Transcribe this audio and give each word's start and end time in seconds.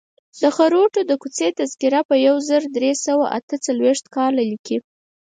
د 0.41 0.43
خروټو 0.55 0.99
د 1.09 1.11
کوڅې 1.21 1.47
تذکره 1.59 1.99
په 2.09 2.15
یو 2.27 2.35
زر 2.49 2.61
درې 2.77 2.91
سوه 3.05 3.25
اته 3.37 3.55
څلویښت 3.65 4.05
کال 4.15 4.33
لیکلې. 4.51 4.77